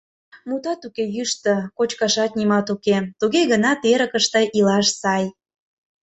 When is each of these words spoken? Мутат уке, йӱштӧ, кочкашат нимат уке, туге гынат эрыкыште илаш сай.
Мутат 0.47 0.81
уке, 0.87 1.05
йӱштӧ, 1.15 1.55
кочкашат 1.77 2.31
нимат 2.37 2.67
уке, 2.73 2.97
туге 3.19 3.41
гынат 3.51 3.79
эрыкыште 3.91 4.41
илаш 4.57 4.87
сай. 5.01 5.23